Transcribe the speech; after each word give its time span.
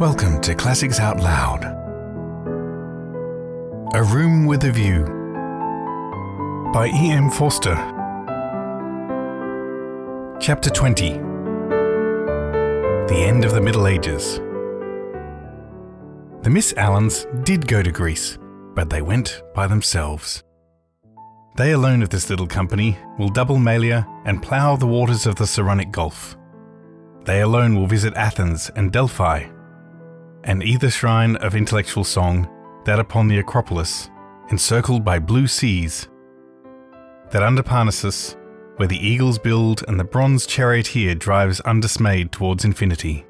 Welcome 0.00 0.40
to 0.40 0.56
Classics 0.56 0.98
Out 0.98 1.20
Loud. 1.20 1.64
A 3.94 4.02
Room 4.02 4.44
with 4.44 4.64
a 4.64 4.72
View 4.72 5.04
by 6.74 6.88
E.M. 6.88 7.30
Forster. 7.30 7.76
Chapter 10.40 10.68
20 10.68 11.10
The 13.08 13.16
End 13.16 13.44
of 13.44 13.52
the 13.52 13.60
Middle 13.60 13.86
Ages. 13.86 14.38
The 16.42 16.50
Miss 16.50 16.74
Alans 16.76 17.28
did 17.44 17.68
go 17.68 17.80
to 17.80 17.92
Greece, 17.92 18.36
but 18.74 18.90
they 18.90 19.00
went 19.00 19.42
by 19.54 19.68
themselves. 19.68 20.42
They 21.56 21.70
alone 21.70 22.02
of 22.02 22.10
this 22.10 22.28
little 22.30 22.48
company 22.48 22.98
will 23.16 23.28
double 23.28 23.58
Malea 23.58 24.04
and 24.24 24.42
plough 24.42 24.74
the 24.74 24.88
waters 24.88 25.24
of 25.24 25.36
the 25.36 25.46
Saronic 25.46 25.92
Gulf. 25.92 26.36
They 27.24 27.42
alone 27.42 27.76
will 27.76 27.86
visit 27.86 28.12
Athens 28.14 28.72
and 28.74 28.90
Delphi, 28.90 29.44
and 30.42 30.64
either 30.64 30.90
shrine 30.90 31.36
of 31.36 31.54
intellectual 31.54 32.02
song, 32.02 32.50
that 32.86 32.98
upon 32.98 33.28
the 33.28 33.38
Acropolis, 33.38 34.10
encircled 34.50 35.04
by 35.04 35.20
blue 35.20 35.46
seas, 35.46 36.08
that 37.30 37.44
under 37.44 37.62
Parnassus, 37.62 38.36
where 38.76 38.88
the 38.88 38.98
eagles 38.98 39.38
build 39.38 39.84
and 39.86 39.98
the 39.98 40.04
bronze 40.04 40.46
charioteer 40.46 41.14
drives 41.14 41.60
undismayed 41.60 42.32
towards 42.32 42.64
infinity. 42.64 43.24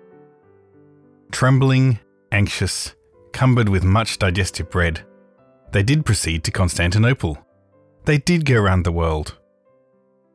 Trembling, 1.30 1.98
anxious, 2.32 2.94
cumbered 3.34 3.68
with 3.68 3.84
much 3.84 4.18
digestive 4.18 4.70
bread, 4.70 5.02
they 5.72 5.82
did 5.82 6.06
proceed 6.06 6.42
to 6.44 6.50
Constantinople. 6.50 7.43
They 8.04 8.18
did 8.18 8.44
go 8.44 8.60
round 8.60 8.84
the 8.84 8.92
world. 8.92 9.38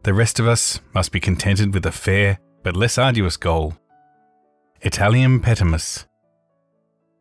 The 0.01 0.13
rest 0.13 0.39
of 0.39 0.47
us 0.47 0.79
must 0.93 1.11
be 1.11 1.19
contented 1.19 1.73
with 1.73 1.85
a 1.85 1.91
fair 1.91 2.39
but 2.63 2.75
less 2.75 2.97
arduous 2.97 3.37
goal. 3.37 3.77
Italiam 4.81 5.39
petimus. 5.39 6.05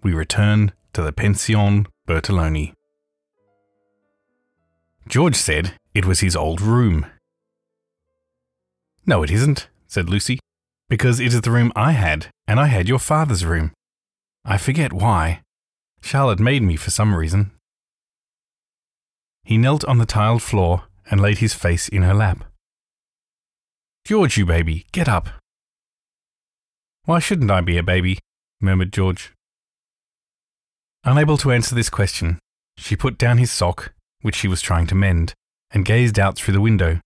We 0.02 0.14
return 0.14 0.72
to 0.94 1.02
the 1.02 1.12
Pension 1.12 1.86
Bertolini. 2.06 2.72
George 5.06 5.36
said 5.36 5.74
it 5.94 6.06
was 6.06 6.20
his 6.20 6.34
old 6.34 6.62
room. 6.62 7.04
No, 9.04 9.22
it 9.22 9.30
isn't, 9.30 9.68
said 9.86 10.08
Lucy, 10.08 10.38
because 10.88 11.20
it 11.20 11.34
is 11.34 11.40
the 11.42 11.50
room 11.50 11.72
I 11.76 11.92
had, 11.92 12.28
and 12.46 12.58
I 12.58 12.66
had 12.66 12.88
your 12.88 12.98
father's 12.98 13.44
room. 13.44 13.72
I 14.44 14.56
forget 14.56 14.92
why. 14.92 15.42
Charlotte 16.00 16.40
made 16.40 16.62
me 16.62 16.76
for 16.76 16.90
some 16.90 17.14
reason. 17.14 17.50
He 19.48 19.56
knelt 19.56 19.82
on 19.86 19.96
the 19.96 20.04
tiled 20.04 20.42
floor 20.42 20.82
and 21.10 21.22
laid 21.22 21.38
his 21.38 21.54
face 21.54 21.88
in 21.88 22.02
her 22.02 22.12
lap. 22.12 22.44
George, 24.04 24.36
you 24.36 24.44
baby, 24.44 24.84
get 24.92 25.08
up. 25.08 25.30
Why 27.06 27.18
shouldn't 27.18 27.50
I 27.50 27.62
be 27.62 27.78
a 27.78 27.82
baby? 27.82 28.18
murmured 28.60 28.92
George. 28.92 29.32
Unable 31.02 31.38
to 31.38 31.50
answer 31.50 31.74
this 31.74 31.88
question, 31.88 32.38
she 32.76 32.94
put 32.94 33.16
down 33.16 33.38
his 33.38 33.50
sock, 33.50 33.94
which 34.20 34.36
she 34.36 34.48
was 34.48 34.60
trying 34.60 34.86
to 34.88 34.94
mend, 34.94 35.32
and 35.70 35.86
gazed 35.86 36.18
out 36.18 36.36
through 36.36 36.52
the 36.52 36.60
window. 36.60 37.00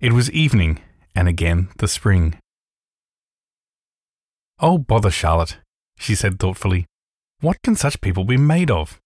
It 0.00 0.12
was 0.12 0.30
evening, 0.30 0.82
and 1.14 1.26
again 1.26 1.70
the 1.78 1.88
spring. 1.88 2.38
Oh, 4.60 4.76
bother, 4.76 5.10
Charlotte, 5.10 5.56
she 5.98 6.14
said 6.14 6.38
thoughtfully. 6.38 6.84
What 7.40 7.62
can 7.62 7.76
such 7.76 8.02
people 8.02 8.24
be 8.24 8.36
made 8.36 8.70
of? 8.70 9.00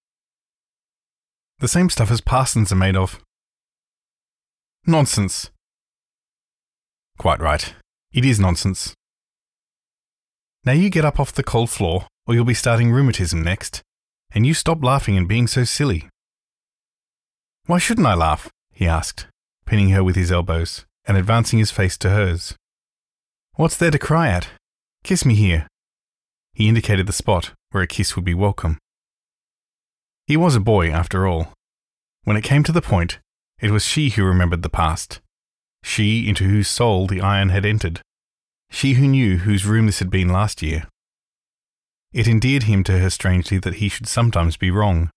The 1.62 1.68
same 1.68 1.90
stuff 1.90 2.10
as 2.10 2.20
parsons 2.20 2.72
are 2.72 2.74
made 2.74 2.96
of. 2.96 3.20
Nonsense. 4.84 5.48
Quite 7.18 7.38
right. 7.38 7.72
It 8.12 8.24
is 8.24 8.40
nonsense. 8.40 8.94
Now 10.64 10.72
you 10.72 10.90
get 10.90 11.04
up 11.04 11.20
off 11.20 11.32
the 11.32 11.44
cold 11.44 11.70
floor, 11.70 12.08
or 12.26 12.34
you'll 12.34 12.44
be 12.44 12.52
starting 12.52 12.90
rheumatism 12.90 13.44
next, 13.44 13.80
and 14.32 14.44
you 14.44 14.54
stop 14.54 14.82
laughing 14.82 15.16
and 15.16 15.28
being 15.28 15.46
so 15.46 15.62
silly. 15.62 16.08
Why 17.66 17.78
shouldn't 17.78 18.08
I 18.08 18.14
laugh? 18.14 18.50
he 18.72 18.88
asked, 18.88 19.28
pinning 19.64 19.90
her 19.90 20.02
with 20.02 20.16
his 20.16 20.32
elbows 20.32 20.84
and 21.06 21.16
advancing 21.16 21.60
his 21.60 21.70
face 21.70 21.96
to 21.98 22.10
hers. 22.10 22.56
What's 23.54 23.76
there 23.76 23.92
to 23.92 24.00
cry 24.00 24.30
at? 24.30 24.48
Kiss 25.04 25.24
me 25.24 25.36
here. 25.36 25.68
He 26.54 26.68
indicated 26.68 27.06
the 27.06 27.12
spot 27.12 27.52
where 27.70 27.84
a 27.84 27.86
kiss 27.86 28.16
would 28.16 28.24
be 28.24 28.34
welcome. 28.34 28.78
He 30.26 30.36
was 30.36 30.54
a 30.54 30.60
boy, 30.60 30.90
after 30.90 31.26
all. 31.26 31.52
When 32.24 32.36
it 32.36 32.44
came 32.44 32.62
to 32.64 32.72
the 32.72 32.82
point, 32.82 33.18
it 33.60 33.70
was 33.70 33.84
she 33.84 34.10
who 34.10 34.24
remembered 34.24 34.62
the 34.62 34.68
past, 34.68 35.20
she 35.82 36.28
into 36.28 36.44
whose 36.44 36.68
soul 36.68 37.06
the 37.06 37.20
iron 37.20 37.48
had 37.48 37.66
entered, 37.66 38.00
she 38.70 38.94
who 38.94 39.08
knew 39.08 39.38
whose 39.38 39.66
room 39.66 39.86
this 39.86 39.98
had 39.98 40.10
been 40.10 40.28
last 40.28 40.62
year. 40.62 40.86
It 42.12 42.28
endeared 42.28 42.64
him 42.64 42.84
to 42.84 42.98
her 42.98 43.10
strangely 43.10 43.58
that 43.58 43.74
he 43.74 43.88
should 43.88 44.06
sometimes 44.06 44.56
be 44.56 44.70
wrong. 44.70 45.10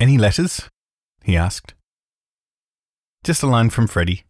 Any 0.00 0.18
letters? 0.18 0.68
he 1.22 1.36
asked. 1.36 1.74
Just 3.22 3.42
a 3.42 3.46
line 3.46 3.70
from 3.70 3.86
Freddy. 3.86 4.24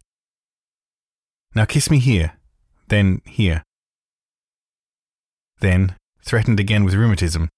Now 1.53 1.65
kiss 1.65 1.89
me 1.89 1.99
here, 1.99 2.33
then 2.87 3.21
here. 3.25 3.63
Then, 5.59 5.95
threatened 6.21 6.59
again 6.59 6.83
with 6.83 6.93
rheumatism, 6.93 7.49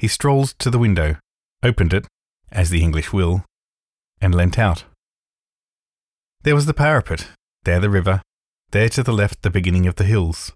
he 0.00 0.08
strolled 0.08 0.58
to 0.58 0.70
the 0.70 0.78
window, 0.78 1.16
opened 1.62 1.92
it, 1.92 2.06
as 2.50 2.70
the 2.70 2.82
English 2.82 3.12
will, 3.12 3.44
and 4.18 4.34
leant 4.34 4.58
out. 4.58 4.84
There 6.42 6.54
was 6.54 6.64
the 6.64 6.72
parapet, 6.72 7.28
there 7.64 7.80
the 7.80 7.90
river, 7.90 8.22
there 8.70 8.88
to 8.88 9.02
the 9.02 9.12
left 9.12 9.42
the 9.42 9.50
beginning 9.50 9.86
of 9.86 9.96
the 9.96 10.04
hills. 10.04 10.52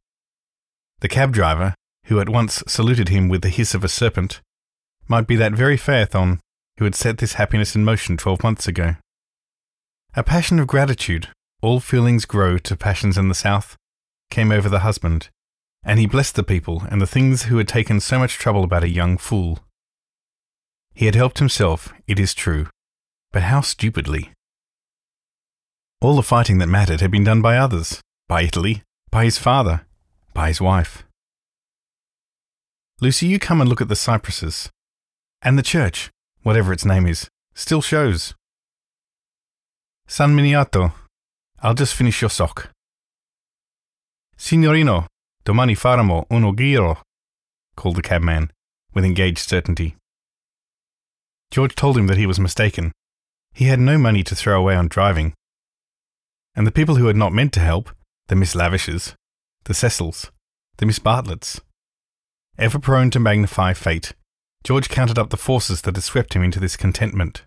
The 1.01 1.11
cab 1.11 1.35
driver, 1.35 1.75
who 2.07 2.21
at 2.21 2.31
once 2.31 2.63
saluted 2.67 3.11
him 3.11 3.29
with 3.29 3.43
the 3.43 3.51
hiss 3.51 3.75
of 3.75 3.85
a 3.85 3.89
serpent, 3.89 4.41
might 5.09 5.27
be 5.27 5.37
that 5.37 5.53
very 5.53 5.77
Phaethon 5.77 6.39
who 6.79 6.85
had 6.85 6.95
set 6.95 7.19
this 7.19 7.35
happiness 7.35 7.77
in 7.77 7.85
motion 7.85 8.17
twelve 8.17 8.43
months 8.43 8.67
ago. 8.67 8.97
A 10.15 10.23
passion 10.23 10.59
of 10.59 10.67
gratitude, 10.67 11.29
all 11.61 11.81
feelings 11.81 12.25
grow 12.25 12.57
to 12.57 12.77
passions 12.77 13.19
in 13.19 13.29
the 13.29 13.35
south, 13.35 13.77
came 14.31 14.51
over 14.51 14.71
the 14.71 14.81
husband, 14.81 15.29
and 15.85 15.99
he 15.99 16.07
blessed 16.07 16.35
the 16.35 16.43
people 16.43 16.83
and 16.91 17.01
the 17.01 17.07
things 17.07 17.45
who 17.45 17.59
had 17.59 17.69
taken 17.69 18.01
so 18.01 18.19
much 18.19 18.39
trouble 18.39 18.65
about 18.65 18.85
a 18.85 18.89
young 18.89 19.19
fool. 19.19 19.59
He 20.95 21.07
had 21.07 21.15
helped 21.15 21.39
himself, 21.39 21.93
it 22.07 22.19
is 22.19 22.35
true, 22.35 22.69
but 23.33 23.43
how 23.43 23.61
stupidly. 23.61 24.31
All 26.01 26.17
the 26.17 26.23
fighting 26.23 26.59
that 26.59 26.69
mattered 26.69 27.01
had 27.01 27.11
been 27.11 27.25
done 27.25 27.43
by 27.43 27.57
others, 27.57 28.01
by 28.29 28.43
Italy, 28.43 28.83
by 29.11 29.25
his 29.25 29.39
father, 29.39 29.87
by 30.33 30.49
his 30.49 30.61
wife. 30.61 31.05
Lucy, 33.01 33.27
you 33.27 33.39
come 33.39 33.61
and 33.61 33.69
look 33.69 33.81
at 33.81 33.89
the 33.89 33.97
cypresses. 33.97 34.71
And 35.43 35.59
the 35.59 35.63
church, 35.63 36.11
whatever 36.43 36.73
its 36.73 36.85
name 36.85 37.07
is, 37.07 37.29
still 37.55 37.83
shows. 37.83 38.35
San 40.07 40.35
Miniato, 40.35 40.93
I'll 41.61 41.75
just 41.75 41.95
finish 41.95 42.21
your 42.21 42.31
sock. 42.31 42.71
Signorino, 44.37 45.07
domani 45.45 45.77
faremo 45.77 46.27
uno 46.31 46.53
giro, 46.53 47.03
called 47.77 47.97
the 47.97 48.03
cabman, 48.03 48.51
with 48.93 49.05
engaged 49.05 49.39
certainty. 49.39 49.97
George 51.51 51.75
told 51.75 51.97
him 51.99 52.07
that 52.07 52.17
he 52.17 52.27
was 52.27 52.41
mistaken. 52.41 52.93
He 53.53 53.67
had 53.67 53.79
no 53.79 53.99
money 53.99 54.25
to 54.25 54.35
throw 54.35 54.59
away 54.59 54.75
on 54.75 54.89
driving. 54.89 55.35
And 56.57 56.67
the 56.67 56.73
people 56.73 56.97
who 56.97 57.07
had 57.07 57.17
not 57.17 57.33
meant 57.33 57.53
to 57.55 57.61
help, 57.61 57.91
the 58.29 58.35
Miss 58.35 58.55
Lavishes, 58.55 59.15
the 59.65 59.75
Cecils, 59.75 60.31
the 60.79 60.87
Miss 60.87 60.99
Bartletts, 60.99 61.61
ever 62.59 62.79
prone 62.79 63.11
to 63.11 63.21
magnify 63.21 63.73
fate, 63.73 64.13
George 64.65 64.89
counted 64.89 65.19
up 65.19 65.31
the 65.31 65.37
forces 65.37 65.83
that 65.83 65.95
had 65.95 66.03
swept 66.03 66.35
him 66.35 66.43
into 66.43 66.59
this 66.59 66.77
contentment. 66.77 67.43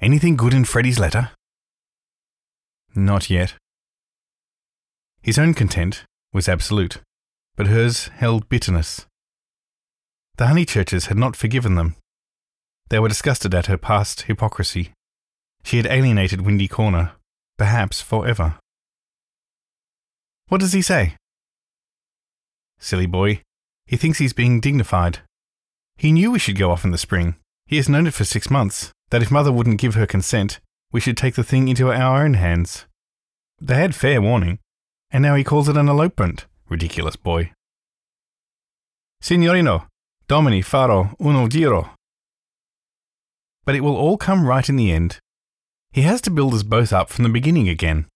Anything 0.00 0.36
good 0.36 0.54
in 0.54 0.64
Freddy's 0.64 0.98
letter? 0.98 1.30
Not 2.94 3.28
yet. 3.28 3.54
His 5.28 5.38
own 5.38 5.52
content 5.52 6.06
was 6.32 6.48
absolute, 6.48 7.02
but 7.54 7.66
hers 7.66 8.08
held 8.16 8.48
bitterness. 8.48 9.04
The 10.38 10.46
Honeychurches 10.46 11.08
had 11.08 11.18
not 11.18 11.36
forgiven 11.36 11.74
them. 11.74 11.96
They 12.88 12.98
were 12.98 13.10
disgusted 13.10 13.54
at 13.54 13.66
her 13.66 13.76
past 13.76 14.22
hypocrisy. 14.22 14.94
She 15.64 15.76
had 15.76 15.84
alienated 15.84 16.46
Windy 16.46 16.66
Corner, 16.66 17.12
perhaps 17.58 18.00
forever. 18.00 18.54
What 20.48 20.62
does 20.62 20.72
he 20.72 20.80
say? 20.80 21.16
Silly 22.78 23.04
boy. 23.04 23.42
He 23.84 23.98
thinks 23.98 24.16
he's 24.16 24.32
being 24.32 24.60
dignified. 24.60 25.18
He 25.98 26.10
knew 26.10 26.30
we 26.30 26.38
should 26.38 26.56
go 26.56 26.70
off 26.70 26.86
in 26.86 26.90
the 26.90 26.96
spring. 26.96 27.36
He 27.66 27.76
has 27.76 27.86
known 27.86 28.06
it 28.06 28.14
for 28.14 28.24
six 28.24 28.48
months, 28.48 28.92
that 29.10 29.20
if 29.20 29.30
mother 29.30 29.52
wouldn't 29.52 29.78
give 29.78 29.94
her 29.94 30.06
consent, 30.06 30.58
we 30.90 31.00
should 31.02 31.18
take 31.18 31.34
the 31.34 31.44
thing 31.44 31.68
into 31.68 31.92
our 31.92 32.24
own 32.24 32.32
hands. 32.32 32.86
They 33.60 33.74
had 33.74 33.94
fair 33.94 34.22
warning, 34.22 34.60
and 35.10 35.22
now 35.22 35.34
he 35.34 35.44
calls 35.44 35.68
it 35.68 35.76
an 35.76 35.88
elopement. 35.88 36.46
Ridiculous 36.68 37.16
boy. 37.16 37.52
Signorino, 39.20 39.86
domani 40.28 40.62
faro 40.62 41.16
uno 41.20 41.48
giro. 41.48 41.90
But 43.64 43.74
it 43.74 43.80
will 43.80 43.96
all 43.96 44.16
come 44.16 44.46
right 44.46 44.68
in 44.68 44.76
the 44.76 44.92
end. 44.92 45.18
He 45.92 46.02
has 46.02 46.20
to 46.22 46.30
build 46.30 46.54
us 46.54 46.62
both 46.62 46.92
up 46.92 47.08
from 47.08 47.24
the 47.24 47.30
beginning 47.30 47.68
again. 47.68 48.06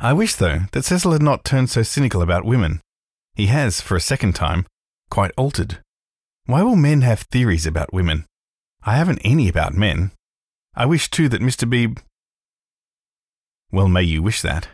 I 0.00 0.12
wish, 0.12 0.34
though, 0.34 0.62
that 0.72 0.84
Cecil 0.84 1.12
had 1.12 1.22
not 1.22 1.44
turned 1.44 1.70
so 1.70 1.82
cynical 1.82 2.20
about 2.20 2.44
women. 2.44 2.80
He 3.34 3.46
has, 3.46 3.80
for 3.80 3.96
a 3.96 4.00
second 4.00 4.34
time, 4.34 4.66
quite 5.10 5.32
altered. 5.36 5.78
Why 6.46 6.62
will 6.62 6.76
men 6.76 7.02
have 7.02 7.20
theories 7.20 7.66
about 7.66 7.94
women? 7.94 8.26
I 8.82 8.96
haven't 8.96 9.20
any 9.24 9.48
about 9.48 9.74
men. 9.74 10.10
I 10.74 10.86
wish, 10.86 11.08
too, 11.08 11.28
that 11.28 11.40
Mr. 11.40 11.68
Beebe. 11.68 12.02
Well, 13.72 13.88
may 13.88 14.02
you 14.02 14.22
wish 14.22 14.42
that. 14.42 14.68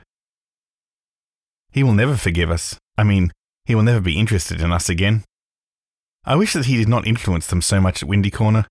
He 1.71 1.83
will 1.83 1.93
never 1.93 2.17
forgive 2.17 2.51
us. 2.51 2.77
I 2.97 3.05
mean, 3.05 3.33
he 3.65 3.75
will 3.75 3.83
never 3.83 4.01
be 4.01 4.19
interested 4.19 4.61
in 4.61 4.73
us 4.73 4.89
again. 4.89 5.25
I 6.25 6.37
wish 6.37 6.53
that 6.53 6.67
he 6.67 6.77
did 6.77 6.89
not 6.89 7.07
influence 7.07 7.47
them 7.47 7.63
so 7.63 7.81
much 7.81 8.03
at 8.03 8.09
Windy 8.09 8.31
Corner. 8.31 8.67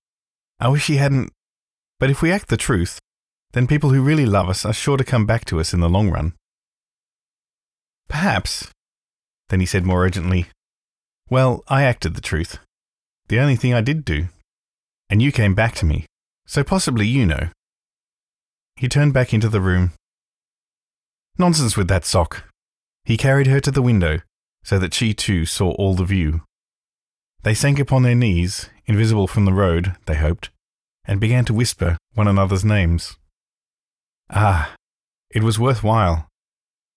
I 0.60 0.68
wish 0.68 0.88
he 0.88 0.98
hadn't. 0.98 1.32
But 2.00 2.10
if 2.10 2.22
we 2.22 2.32
act 2.32 2.50
the 2.50 2.58
truth, 2.58 3.00
then 3.54 3.68
people 3.68 3.90
who 3.90 4.04
really 4.04 4.26
love 4.26 4.50
us 4.50 4.66
are 4.66 4.74
sure 4.74 4.98
to 4.98 5.04
come 5.04 5.26
back 5.26 5.46
to 5.46 5.60
us 5.60 5.74
in 5.74 5.80
the 5.80 5.90
long 5.90 6.10
run. 6.10 6.34
Perhaps. 8.08 8.70
Then 9.50 9.60
he 9.60 9.66
said 9.66 9.86
more 9.86 10.06
urgently, 10.06 10.48
Well, 11.30 11.64
I 11.68 11.84
acted 11.84 12.16
the 12.16 12.22
truth. 12.22 12.60
The 13.28 13.40
only 13.40 13.56
thing 13.56 13.74
I 13.74 13.82
did 13.82 14.06
do. 14.06 14.28
And 15.10 15.22
you 15.22 15.32
came 15.32 15.56
back 15.56 15.74
to 15.76 15.86
me, 15.86 16.06
so 16.46 16.64
possibly 16.64 17.08
you 17.08 17.26
know. 17.26 17.50
He 18.76 18.88
turned 18.88 19.14
back 19.14 19.34
into 19.34 19.50
the 19.50 19.62
room. 19.62 19.92
Nonsense 21.38 21.76
with 21.76 21.88
that 21.88 22.06
sock. 22.06 22.49
He 23.06 23.18
carried 23.18 23.48
her 23.48 23.60
to 23.60 23.72
the 23.72 23.82
window, 23.82 24.20
so 24.64 24.78
that 24.80 24.94
she 24.94 25.14
too 25.14 25.46
saw 25.46 25.72
all 25.72 25.96
the 25.96 26.06
view. 26.06 26.42
They 27.44 27.54
sank 27.54 27.80
upon 27.80 28.04
their 28.04 28.16
knees, 28.16 28.70
invisible 28.86 29.28
from 29.28 29.46
the 29.46 29.54
road, 29.54 29.96
they 30.06 30.16
hoped, 30.16 30.50
and 31.06 31.20
began 31.20 31.46
to 31.46 31.54
whisper 31.54 31.98
one 32.14 32.28
another's 32.28 32.66
names. 32.66 33.18
Ah, 34.30 34.76
it 35.32 35.44
was 35.44 35.58
worth 35.58 35.84
while. 35.84 36.28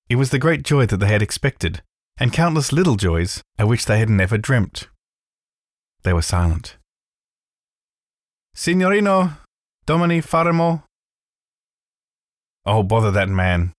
It 0.08 0.16
was 0.16 0.30
the 0.30 0.38
great 0.38 0.64
joy 0.64 0.86
that 0.86 0.98
they 0.98 1.06
had 1.06 1.22
expected, 1.22 1.82
and 2.18 2.32
countless 2.32 2.72
little 2.72 2.96
joys 2.96 3.40
of 3.58 3.68
which 3.68 3.86
they 3.86 3.98
had 3.98 4.10
never 4.10 4.36
dreamt. 4.36 4.88
They 6.02 6.12
were 6.12 6.22
silent. 6.22 6.76
Signorino, 8.54 9.32
Domani 9.86 10.20
Faremo. 10.20 10.82
Oh, 12.66 12.82
bother 12.82 13.10
that 13.10 13.28
man. 13.28 13.72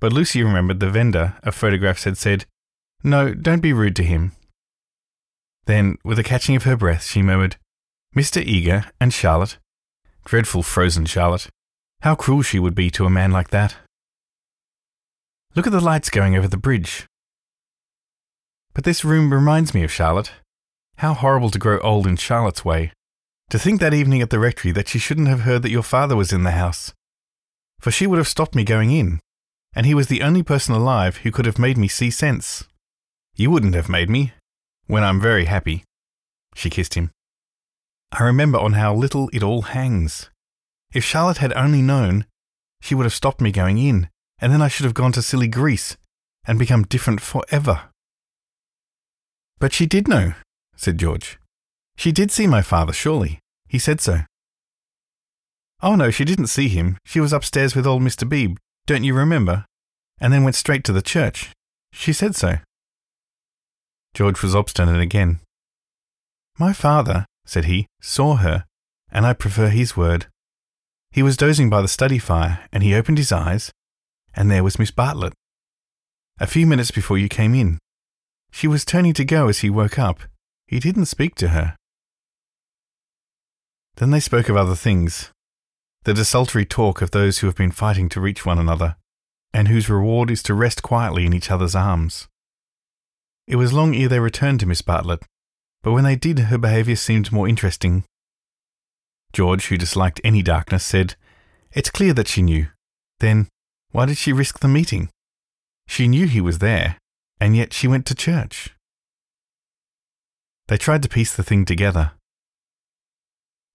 But 0.00 0.12
Lucy 0.12 0.42
remembered 0.42 0.80
the 0.80 0.90
vendor 0.90 1.36
of 1.42 1.54
photographs 1.54 2.04
had 2.04 2.18
said, 2.18 2.46
No, 3.02 3.34
don't 3.34 3.60
be 3.60 3.72
rude 3.72 3.96
to 3.96 4.02
him. 4.04 4.32
Then, 5.66 5.96
with 6.04 6.18
a 6.18 6.22
catching 6.22 6.56
of 6.56 6.64
her 6.64 6.76
breath, 6.76 7.04
she 7.04 7.22
murmured, 7.22 7.56
Mr. 8.14 8.42
Eager 8.42 8.84
and 9.00 9.12
Charlotte. 9.12 9.58
Dreadful 10.24 10.62
frozen 10.62 11.06
Charlotte. 11.06 11.48
How 12.02 12.14
cruel 12.14 12.42
she 12.42 12.58
would 12.58 12.74
be 12.74 12.90
to 12.90 13.06
a 13.06 13.10
man 13.10 13.30
like 13.30 13.48
that. 13.50 13.76
Look 15.54 15.66
at 15.66 15.72
the 15.72 15.80
lights 15.80 16.10
going 16.10 16.36
over 16.36 16.48
the 16.48 16.56
bridge. 16.56 17.06
But 18.74 18.84
this 18.84 19.04
room 19.04 19.32
reminds 19.32 19.72
me 19.72 19.84
of 19.84 19.92
Charlotte. 19.92 20.32
How 20.96 21.14
horrible 21.14 21.50
to 21.50 21.58
grow 21.58 21.78
old 21.80 22.06
in 22.06 22.16
Charlotte's 22.16 22.64
way. 22.64 22.92
To 23.50 23.58
think 23.58 23.80
that 23.80 23.94
evening 23.94 24.22
at 24.22 24.30
the 24.30 24.38
rectory 24.38 24.72
that 24.72 24.88
she 24.88 24.98
shouldn't 24.98 25.28
have 25.28 25.40
heard 25.40 25.62
that 25.62 25.70
your 25.70 25.82
father 25.82 26.16
was 26.16 26.32
in 26.32 26.44
the 26.44 26.52
house. 26.52 26.92
For 27.80 27.90
she 27.90 28.06
would 28.06 28.18
have 28.18 28.28
stopped 28.28 28.54
me 28.54 28.64
going 28.64 28.90
in, 28.90 29.20
and 29.74 29.86
he 29.86 29.94
was 29.94 30.06
the 30.06 30.22
only 30.22 30.42
person 30.42 30.74
alive 30.74 31.18
who 31.18 31.32
could 31.32 31.46
have 31.46 31.58
made 31.58 31.76
me 31.76 31.88
see 31.88 32.10
sense. 32.10 32.64
You 33.34 33.50
wouldn't 33.50 33.74
have 33.74 33.88
made 33.88 34.08
me, 34.08 34.32
when 34.86 35.02
I'm 35.02 35.20
very 35.20 35.46
happy. 35.46 35.84
She 36.54 36.70
kissed 36.70 36.94
him. 36.94 37.10
I 38.12 38.22
remember 38.22 38.58
on 38.58 38.74
how 38.74 38.94
little 38.94 39.28
it 39.32 39.42
all 39.42 39.62
hangs. 39.62 40.30
If 40.92 41.02
Charlotte 41.02 41.38
had 41.38 41.52
only 41.54 41.82
known, 41.82 42.26
she 42.80 42.94
would 42.94 43.06
have 43.06 43.14
stopped 43.14 43.40
me 43.40 43.50
going 43.50 43.78
in, 43.78 44.08
and 44.38 44.52
then 44.52 44.62
I 44.62 44.68
should 44.68 44.84
have 44.84 44.94
gone 44.94 45.12
to 45.12 45.22
silly 45.22 45.48
Greece 45.48 45.96
and 46.46 46.58
become 46.58 46.84
different 46.84 47.20
forever. 47.20 47.88
But 49.58 49.72
she 49.72 49.86
did 49.86 50.06
know, 50.06 50.34
said 50.76 50.98
George. 50.98 51.38
She 51.96 52.12
did 52.12 52.30
see 52.30 52.46
my 52.46 52.62
father, 52.62 52.92
surely. 52.92 53.40
He 53.68 53.78
said 53.78 54.00
so. 54.00 54.20
Oh 55.82 55.96
no, 55.96 56.10
she 56.10 56.24
didn't 56.24 56.46
see 56.46 56.68
him. 56.68 56.98
She 57.04 57.20
was 57.20 57.32
upstairs 57.32 57.74
with 57.74 57.86
old 57.86 58.02
Mr. 58.02 58.28
Beebe, 58.28 58.56
don't 58.86 59.04
you 59.04 59.14
remember? 59.14 59.64
And 60.20 60.32
then 60.32 60.44
went 60.44 60.56
straight 60.56 60.84
to 60.84 60.92
the 60.92 61.02
church. 61.02 61.50
She 61.92 62.12
said 62.12 62.34
so. 62.34 62.58
George 64.14 64.42
was 64.42 64.54
obstinate 64.54 65.00
again. 65.00 65.40
My 66.58 66.72
father, 66.72 67.26
said 67.46 67.64
he, 67.64 67.86
saw 68.00 68.36
her, 68.36 68.64
and 69.10 69.26
I 69.26 69.32
prefer 69.32 69.68
his 69.68 69.96
word. 69.96 70.26
He 71.10 71.22
was 71.22 71.36
dozing 71.36 71.70
by 71.70 71.82
the 71.82 71.88
study 71.88 72.18
fire, 72.18 72.60
and 72.72 72.82
he 72.82 72.94
opened 72.94 73.18
his 73.18 73.32
eyes, 73.32 73.72
and 74.34 74.50
there 74.50 74.64
was 74.64 74.78
Miss 74.78 74.90
Bartlett. 74.90 75.32
A 76.40 76.46
few 76.46 76.66
minutes 76.66 76.90
before 76.90 77.18
you 77.18 77.28
came 77.28 77.54
in. 77.54 77.78
She 78.50 78.68
was 78.68 78.84
turning 78.84 79.14
to 79.14 79.24
go 79.24 79.48
as 79.48 79.58
he 79.58 79.70
woke 79.70 79.98
up. 79.98 80.20
He 80.66 80.78
didn't 80.78 81.06
speak 81.06 81.34
to 81.36 81.48
her. 81.48 81.76
Then 83.96 84.10
they 84.10 84.20
spoke 84.20 84.48
of 84.48 84.56
other 84.56 84.74
things. 84.74 85.30
The 86.04 86.14
desultory 86.14 86.66
talk 86.66 87.00
of 87.00 87.12
those 87.12 87.38
who 87.38 87.46
have 87.46 87.56
been 87.56 87.70
fighting 87.70 88.10
to 88.10 88.20
reach 88.20 88.44
one 88.44 88.58
another, 88.58 88.96
and 89.54 89.68
whose 89.68 89.88
reward 89.88 90.30
is 90.30 90.42
to 90.44 90.54
rest 90.54 90.82
quietly 90.82 91.24
in 91.24 91.32
each 91.32 91.50
other's 91.50 91.74
arms. 91.74 92.28
It 93.46 93.56
was 93.56 93.72
long 93.72 93.94
ere 93.94 94.08
they 94.08 94.20
returned 94.20 94.60
to 94.60 94.66
Miss 94.66 94.82
Bartlett, 94.82 95.22
but 95.82 95.92
when 95.92 96.04
they 96.04 96.16
did, 96.16 96.38
her 96.38 96.58
behaviour 96.58 96.96
seemed 96.96 97.32
more 97.32 97.48
interesting. 97.48 98.04
George, 99.32 99.66
who 99.68 99.78
disliked 99.78 100.20
any 100.22 100.42
darkness, 100.42 100.84
said, 100.84 101.16
It's 101.72 101.90
clear 101.90 102.12
that 102.12 102.28
she 102.28 102.42
knew. 102.42 102.68
Then, 103.20 103.48
why 103.90 104.04
did 104.04 104.18
she 104.18 104.32
risk 104.32 104.60
the 104.60 104.68
meeting? 104.68 105.08
She 105.86 106.06
knew 106.06 106.26
he 106.26 106.40
was 106.40 106.58
there, 106.58 106.98
and 107.40 107.56
yet 107.56 107.72
she 107.72 107.88
went 107.88 108.04
to 108.06 108.14
church. 108.14 108.74
They 110.68 110.76
tried 110.76 111.02
to 111.02 111.08
piece 111.08 111.34
the 111.34 111.42
thing 111.42 111.64
together. 111.64 112.12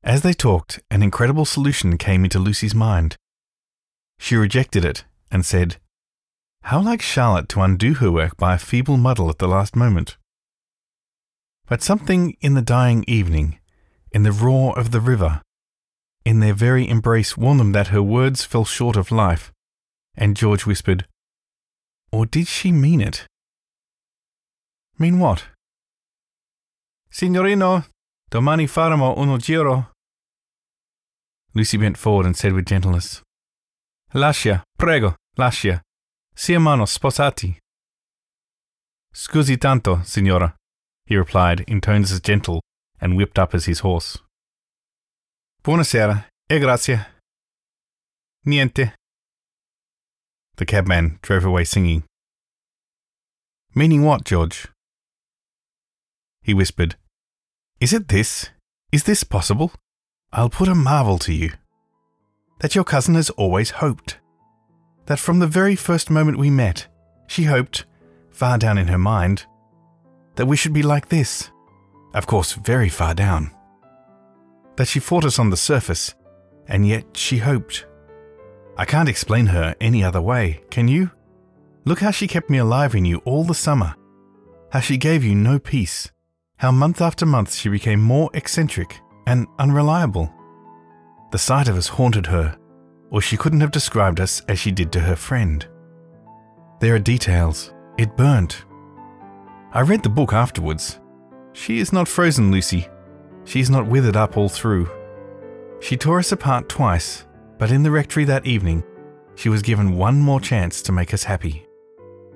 As 0.04 0.22
they 0.22 0.34
talked, 0.34 0.80
an 0.90 1.04
incredible 1.04 1.46
solution 1.46 1.98
came 1.98 2.24
into 2.24 2.40
Lucy's 2.40 2.76
mind. 2.76 3.16
She 4.18 4.36
rejected 4.36 4.86
it 4.86 5.06
and 5.32 5.46
said, 5.46 5.78
how 6.64 6.82
like 6.82 7.02
Charlotte 7.02 7.50
to 7.50 7.62
undo 7.62 7.96
her 7.96 8.12
work 8.12 8.38
by 8.38 8.54
a 8.54 8.60
feeble 8.60 8.98
muddle 8.98 9.30
at 9.30 9.40
the 9.40 9.48
last 9.48 9.76
moment. 9.76 10.18
But 11.68 11.82
something 11.82 12.38
in 12.42 12.54
the 12.54 12.62
dying 12.62 13.04
evening, 13.08 13.60
in 14.12 14.24
the 14.24 14.32
roar 14.32 14.78
of 14.78 14.92
the 14.92 15.02
river, 15.02 15.42
in 16.26 16.42
their 16.42 16.54
very 16.54 16.88
embrace 16.88 17.38
warned 17.38 17.60
them 17.60 17.72
that 17.72 17.88
her 17.88 18.04
words 18.04 18.44
fell 18.44 18.66
short 18.66 18.98
of 18.98 19.12
life, 19.12 19.52
and 20.16 20.36
George 20.38 20.66
whispered, 20.66 21.08
Or 22.12 22.26
did 22.26 22.48
she 22.48 22.72
mean 22.72 23.02
it? 23.02 23.26
Mean 24.98 25.20
what? 25.20 25.46
Signorino, 27.10 27.86
domani 28.30 28.68
faremo 28.68 29.18
uno 29.18 29.38
giro. 29.38 29.89
Lucy 31.60 31.76
bent 31.76 31.98
forward 31.98 32.26
and 32.26 32.38
said 32.38 32.54
with 32.54 32.66
gentleness, 32.66 33.22
Lascia, 34.14 34.64
prego, 34.78 35.16
lascia. 35.38 35.82
Siamo 36.34 36.86
sposati. 36.86 37.58
Scusi 39.14 39.58
tanto, 39.58 40.02
signora, 40.06 40.56
he 41.06 41.18
replied 41.18 41.66
in 41.68 41.82
tones 41.82 42.14
as 42.14 42.22
gentle 42.22 42.62
and 43.02 43.18
whipped 43.18 43.38
up 43.38 43.54
as 43.54 43.66
his 43.66 43.80
horse. 43.80 44.18
Buonasera, 45.62 46.28
e 46.50 46.60
grazie. 46.60 47.06
Niente. 48.48 48.94
The 50.56 50.66
cabman 50.66 51.20
drove 51.22 51.44
away 51.44 51.66
singing. 51.66 52.04
Meaning 53.76 54.06
what, 54.06 54.24
George? 54.24 54.70
He 56.42 56.54
whispered, 56.54 56.96
Is 57.82 57.92
it 57.92 58.08
this? 58.08 58.50
Is 58.94 59.04
this 59.04 59.26
possible? 59.26 59.74
I'll 60.32 60.50
put 60.50 60.68
a 60.68 60.76
marvel 60.76 61.18
to 61.20 61.34
you. 61.34 61.52
That 62.60 62.76
your 62.76 62.84
cousin 62.84 63.16
has 63.16 63.30
always 63.32 63.72
hoped 63.72 64.20
that 65.10 65.18
from 65.18 65.40
the 65.40 65.48
very 65.48 65.76
first 65.76 66.12
moment 66.12 66.38
we 66.38 66.52
met, 66.52 66.88
she 67.26 67.44
hoped, 67.44 67.86
far 68.30 68.60
down 68.60 68.78
in 68.78 68.88
her 68.90 68.98
mind, 68.98 69.44
that 70.36 70.46
we 70.46 70.56
should 70.56 70.72
be 70.72 70.84
like 70.84 71.10
this. 71.10 71.50
Of 72.14 72.28
course, 72.28 72.54
very 72.54 72.90
far 72.90 73.16
down. 73.16 73.50
That 74.76 74.88
she 74.88 75.00
fought 75.00 75.26
us 75.26 75.40
on 75.40 75.50
the 75.50 75.58
surface, 75.58 76.14
and 76.68 76.88
yet 76.88 77.18
she 77.18 77.40
hoped. 77.40 77.88
I 78.78 78.86
can't 78.86 79.10
explain 79.10 79.48
her 79.48 79.76
any 79.82 80.04
other 80.04 80.22
way, 80.22 80.62
can 80.70 80.88
you? 80.88 81.10
Look 81.86 82.02
how 82.02 82.12
she 82.12 82.28
kept 82.28 82.52
me 82.52 82.60
alive 82.60 82.94
in 82.94 83.04
you 83.04 83.18
all 83.26 83.44
the 83.44 83.56
summer. 83.56 83.96
How 84.72 84.80
she 84.80 84.98
gave 84.98 85.24
you 85.24 85.34
no 85.34 85.58
peace. 85.58 86.12
How 86.58 86.72
month 86.72 87.02
after 87.02 87.26
month 87.26 87.56
she 87.56 87.68
became 87.68 88.00
more 88.00 88.30
eccentric 88.36 89.02
and 89.30 89.48
unreliable. 89.60 90.34
The 91.32 91.38
sight 91.38 91.68
of 91.68 91.78
us 91.78 91.88
haunted 91.88 92.26
her 92.26 92.58
or 93.12 93.22
she 93.22 93.38
couldn't 93.38 93.62
have 93.62 93.72
described 93.72 94.20
us 94.20 94.42
as 94.48 94.60
she 94.60 94.72
did 94.72 94.92
to 94.92 95.00
her 95.00 95.16
friend. 95.16 95.68
There 96.80 96.96
are 96.96 97.00
details. 97.00 97.74
It 97.98 98.16
burnt. 98.16 98.66
I 99.74 99.82
read 99.82 100.04
the 100.04 100.10
book 100.10 100.34
afterwards. 100.34 101.00
She 101.54 101.80
is 101.80 101.92
not 101.92 102.08
frozen, 102.08 102.52
Lucy. 102.52 102.88
She 103.46 103.60
is 103.60 103.70
not 103.70 103.88
withered 103.88 104.16
up 104.16 104.38
all 104.38 104.50
through. 104.50 104.90
She 105.80 105.98
tore 105.98 106.20
us 106.20 106.32
apart 106.32 106.70
twice, 106.70 107.26
But 107.58 107.72
in 107.72 107.84
the 107.84 107.92
rectory 107.92 108.24
that 108.26 108.46
evening, 108.46 108.84
she 109.36 109.50
was 109.50 109.62
given 109.62 109.98
one 109.98 110.20
more 110.20 110.40
chance 110.40 110.82
to 110.84 110.94
make 110.94 111.14
us 111.14 111.24
happy. 111.24 111.66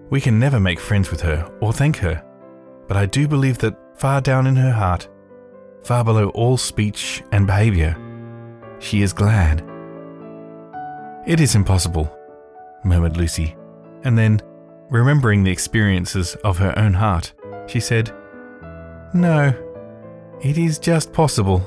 We 0.09 0.19
can 0.19 0.37
never 0.37 0.59
make 0.59 0.79
friends 0.79 1.09
with 1.09 1.21
her 1.21 1.49
or 1.61 1.71
thank 1.71 1.97
her, 1.97 2.23
but 2.87 2.97
I 2.97 3.05
do 3.05 3.27
believe 3.27 3.57
that 3.59 3.77
far 3.95 4.19
down 4.19 4.47
in 4.47 4.55
her 4.57 4.71
heart, 4.71 5.07
far 5.83 6.03
below 6.03 6.29
all 6.29 6.57
speech 6.57 7.23
and 7.31 7.47
behaviour, 7.47 7.95
she 8.79 9.01
is 9.01 9.13
glad. 9.13 9.63
It 11.25 11.39
is 11.39 11.55
impossible, 11.55 12.15
murmured 12.83 13.17
Lucy, 13.17 13.55
and 14.03 14.17
then, 14.17 14.41
remembering 14.89 15.43
the 15.43 15.51
experiences 15.51 16.35
of 16.43 16.57
her 16.57 16.77
own 16.77 16.93
heart, 16.93 17.33
she 17.67 17.79
said, 17.79 18.11
No, 19.13 19.53
it 20.41 20.57
is 20.57 20.79
just 20.79 21.13
possible. 21.13 21.63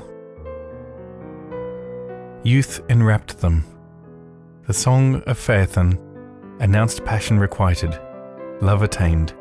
Youth 2.43 2.81
enwrapped 2.89 3.39
them. 3.39 3.65
The 4.67 4.73
song 4.73 5.21
of 5.23 5.39
Phaethon 5.39 5.99
announced 6.59 7.03
passion 7.03 7.39
requited, 7.39 7.99
love 8.61 8.83
attained. 8.83 9.33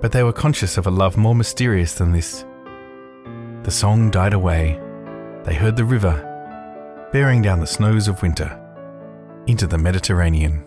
But 0.00 0.12
they 0.12 0.22
were 0.22 0.32
conscious 0.32 0.78
of 0.78 0.86
a 0.86 0.90
love 0.90 1.16
more 1.16 1.34
mysterious 1.34 1.94
than 1.94 2.12
this. 2.12 2.44
The 3.64 3.70
song 3.70 4.10
died 4.10 4.34
away. 4.34 4.78
They 5.44 5.54
heard 5.54 5.74
the 5.74 5.86
river 5.86 6.30
bearing 7.12 7.40
down 7.40 7.60
the 7.60 7.66
snows 7.66 8.08
of 8.08 8.20
winter 8.20 8.60
into 9.46 9.66
the 9.66 9.78
Mediterranean. 9.78 10.62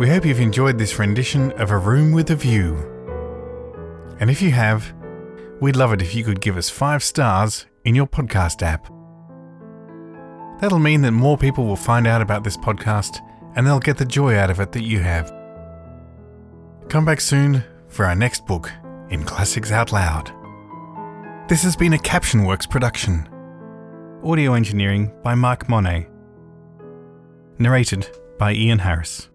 We 0.00 0.08
hope 0.08 0.26
you've 0.26 0.40
enjoyed 0.40 0.76
this 0.76 0.98
rendition 0.98 1.52
of 1.52 1.70
A 1.70 1.78
Room 1.78 2.10
with 2.10 2.32
a 2.32 2.34
View. 2.34 2.74
And 4.18 4.28
if 4.28 4.42
you 4.42 4.50
have, 4.50 4.92
we'd 5.60 5.76
love 5.76 5.92
it 5.92 6.02
if 6.02 6.16
you 6.16 6.24
could 6.24 6.40
give 6.40 6.56
us 6.56 6.68
five 6.68 7.04
stars 7.04 7.66
in 7.84 7.94
your 7.94 8.08
podcast 8.08 8.60
app. 8.62 8.88
That'll 10.60 10.80
mean 10.80 11.02
that 11.02 11.12
more 11.12 11.38
people 11.38 11.64
will 11.64 11.76
find 11.76 12.08
out 12.08 12.22
about 12.22 12.42
this 12.42 12.56
podcast 12.56 13.20
and 13.54 13.64
they'll 13.64 13.78
get 13.78 13.98
the 13.98 14.04
joy 14.04 14.36
out 14.36 14.50
of 14.50 14.58
it 14.58 14.72
that 14.72 14.82
you 14.82 14.98
have. 14.98 15.32
Come 16.88 17.04
back 17.04 17.20
soon 17.20 17.64
for 17.88 18.04
our 18.04 18.14
next 18.14 18.46
book 18.46 18.70
in 19.10 19.24
Classics 19.24 19.72
Out 19.72 19.90
Loud. 19.90 20.30
This 21.48 21.64
has 21.64 21.74
been 21.74 21.94
a 21.94 21.98
Caption 21.98 22.44
Works 22.44 22.64
production. 22.64 23.28
Audio 24.24 24.54
engineering 24.54 25.12
by 25.24 25.34
Mark 25.34 25.68
Monet. 25.68 26.06
Narrated 27.58 28.08
by 28.38 28.52
Ian 28.52 28.78
Harris. 28.78 29.28